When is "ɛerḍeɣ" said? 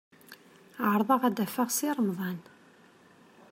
0.91-1.21